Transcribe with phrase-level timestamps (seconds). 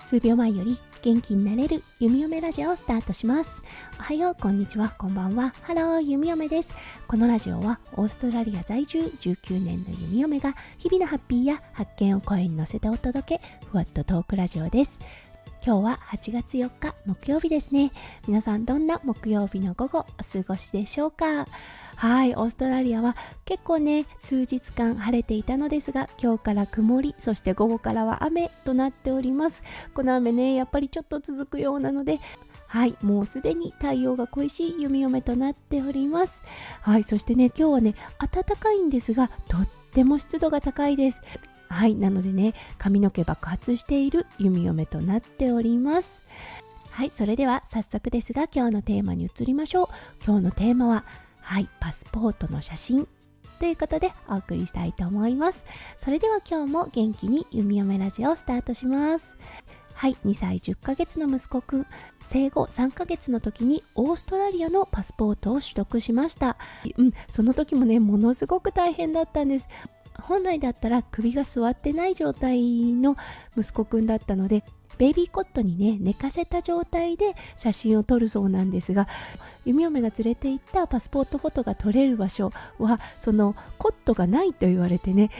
[0.00, 3.62] 数秒前より元気になれる弓嫁ラジオをスタートします。
[3.98, 5.52] おはよう、こんにちは、こんばんは。
[5.62, 6.74] ハロー、弓嫁です。
[7.06, 14.98] このラジオはオーストラリア在住19年の弓嫁が日々のハッピーや発見を声に乗せてお届け、ふわっとトークラジオです。
[15.66, 17.90] 今日は8月4日木曜日ですね。
[18.28, 21.44] 皆さんどんな木曜日の午後お過ごしでしょうか？
[21.96, 29.64] はい、オーストラリアは結構ね、数日間晴れていたのですが、今日から曇り、そして午後からは雨となっております。
[29.92, 32.20] この雨ね、やっぱりちょっと続くようなので、
[32.68, 36.42] はい、もうすでに太陽が恋しい弓嫁となっております。
[36.80, 41.20] はい、そしてね、今日はね、暖かいんですが、とっても湿度が高いです。
[41.68, 46.22] はい、なのでね、髪の毛爆発している弓嫁となっております。
[46.90, 49.88] はい、それでは早速ですが今日のテーマに移りましょう。
[50.24, 51.04] 今日のテーマは
[51.46, 53.06] はい、パスポートの写真
[53.60, 55.64] ということでお送りしたいと思います。
[55.96, 59.36] それでは今日も元気に弓嫁ラジオをスタートします。
[59.94, 61.86] はい、2歳10ヶ月の息子くん、
[62.26, 66.56] 生後3ヶ月の時にオーストラリアのパスポートを取得しました。
[66.98, 69.68] うん、その時もね、ものすごく大変だったんです。
[70.26, 73.16] 本来だったら首が座ってない状態の
[73.56, 74.64] 息子くんだったので
[74.98, 79.06] ベイビーコットにね寝かせた状態で写真を撮るそうなんですが
[79.64, 85.30] 弓嫁が連れて行ったパスポートフォトが撮れる場所はそのコットがないと言われてね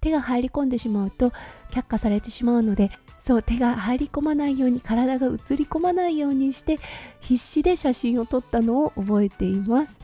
[0.00, 1.32] 手が入り込んでしまうと
[1.70, 6.78] 却下されてしまうのでそう手が入り込まないように体が映り込まないようにして
[7.20, 9.98] 必死で写真を撮ったのを覚えています。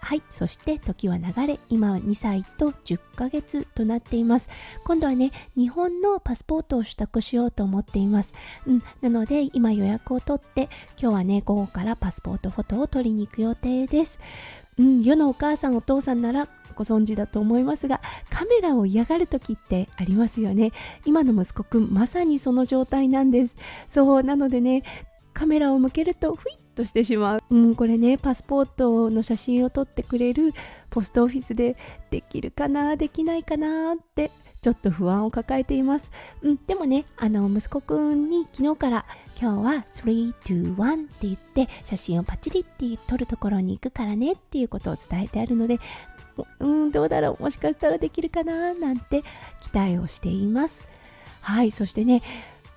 [0.00, 0.22] はい。
[0.30, 4.48] そして時は流れ今は2歳と10ヶ月となっています。
[4.84, 8.32] 今度はね日本のパスポートを取得しようと思っています。
[8.66, 8.82] うん。
[9.02, 10.68] なので今予約を取って
[11.00, 14.18] 今日はね午後からパスポートフォトを取りに行く予定です。
[14.78, 15.02] うん。
[15.02, 20.72] 世のお母さんお父さんならご存知だと思いますがカメラを嫌がる時ってありますよね。
[21.04, 23.56] 今の息子くんまさにその状態なんです。
[23.88, 24.22] そう。
[24.22, 24.82] なのでね
[25.32, 30.54] カメラを向けるとふいっとしてしまう、うん、これねパスポートの写真を撮ってくれる
[30.88, 31.76] ポストオフィスで
[32.10, 34.30] できるかなできないかなって
[34.62, 36.10] ちょっと不安を抱えています、
[36.42, 39.04] うん、でもねあの息子くんに昨日から
[39.38, 45.78] 今日は321って言って写真をパチリって撮るところに行くからねっていうことを伝えてあるので
[46.60, 49.22] うんどうだろうもしかしたらできるかななんて
[49.60, 50.88] 期待をしています。
[51.42, 52.22] はいそしてね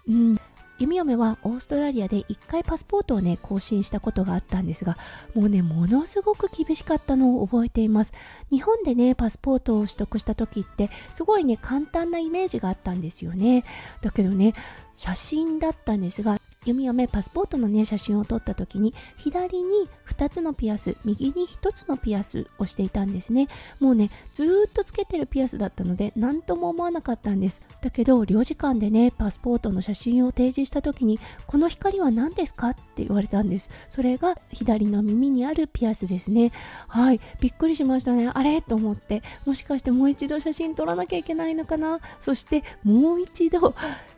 [0.09, 0.37] うん
[0.83, 4.97] 弓嫁はオーストラリアで1回パスポートをね更新したことがあったんですが
[5.33, 8.11] もうねものすごく厳しかったのを覚えています。
[8.51, 13.63] 日本でねパスポートを取得した時ってすごいね簡単なイメージがあったんですよね。
[14.01, 14.53] だけどね
[14.97, 23.47] 写真だったんですが弓嫁パスポートのね写真を撮った時に左に2つのピアス右に1つのピアスをしていたんですね。
[23.79, 27.61] もうねずっとつけてるピアスだったので何とも思わなかったんです。
[27.81, 33.69] だけど領事館でねパスポートの写真を提示した時にこの光は何ですかって言われたんです。
[33.89, 36.51] それが左の耳にあるピアスですね。
[36.87, 38.31] はいびっくりしましたね。
[38.33, 38.61] あれ？
[38.61, 39.21] と思って。
[39.45, 41.99] もしかしてもう一度写真撮らなきゃいけないのかな？
[42.19, 43.75] そしてもう一度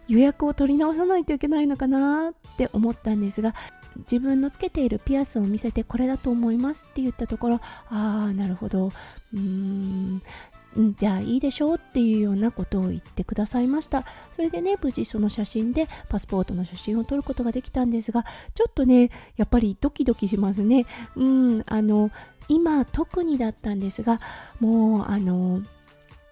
[0.07, 3.53] 予約を取り直さないといけないのかなって思ったんですが
[3.99, 7.55] 自分のつけているピアスを見せてこれだと思いますって言ったところ
[7.89, 8.88] ああなるほど。
[8.88, 10.21] うーん
[10.97, 14.03] じゃあいいでしょうっていうようなことを言ってくださいました。
[14.35, 20.85] それでね無事その写真でパスポートの写真を撮ることができたんですがちょっとねやっぱりドキドキしますね。
[21.15, 22.11] うんあの
[22.49, 24.19] 今特にだったんですが
[24.59, 25.61] もうあの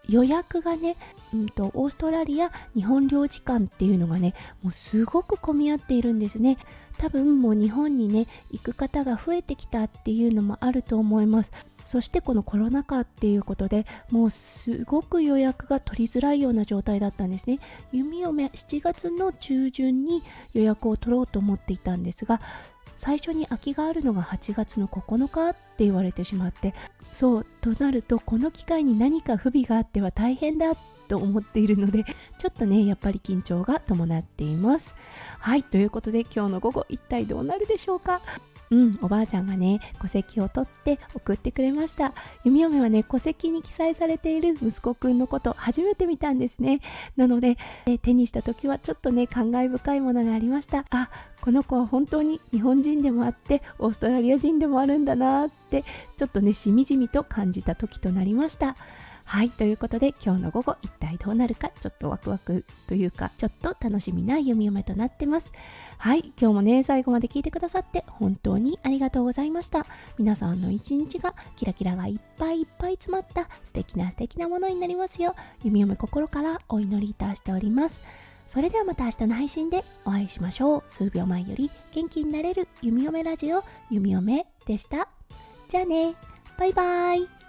[0.10, 0.98] 予約がね、
[1.34, 6.58] うんと、オーストラリア日本領事館っていうのがねもうすごく混み合っているんですね。
[6.98, 11.52] 多分もう日本にね行く方が増えてきたっていうのもあると思います。
[11.86, 17.60] そしてこのコロナ禍っていうことでもうすごく予約が取りづらいような状態だったんですね。
[17.92, 22.40] 弓嫁7月の中旬に予約を取ろうと思っていたんですが
[23.04, 26.74] 最初に空きがあるのが8月の9日って言われてしまって
[27.12, 30.74] そうとなるとこの機会に何か不備があっては大変だ
[31.10, 32.06] と思っているので
[32.38, 34.96] ちょっとねやっぱり緊張が伴っています。
[35.40, 38.22] はいということで今日の午後一体どうなるでしょうか？
[38.74, 42.14] うんおばあちゃんがね戸籍を取って送ってくれました。
[42.44, 46.82] 弓嫁はね戸籍に記載されている息子くんのこと初めて見たんですね。
[47.16, 47.58] なので
[48.02, 50.86] 手にした時はちょっとね感慨深いものがありました。
[50.90, 51.10] あ
[51.42, 55.84] この子は本当に日本人でもあってオーストラリア人でもあるんだなって
[56.18, 58.76] ちょっとねしみじみと感じた時となりました。
[59.26, 65.52] はい、ということで今日の午後一体どうなるかちょっとワクワクというかちょっと楽しみな読み嫁となってます。
[65.98, 69.86] はい、今日もね、最後まで聞いてくださって本当にありがとうございました。
[70.18, 75.36] 皆さんの一日がキラキラがいっぱいいっぱい詰まった素敵な素敵なものになりますよ。
[75.64, 78.02] 弓嫁心からお祈りいたしております。
[78.48, 80.84] それではまた明日の配信でお会いしましょう。
[80.88, 85.08] 数秒前より元気になれる弓嫁ラジオ弓嫁でした。
[85.70, 86.16] じゃあね、
[86.60, 87.43] バイバイ。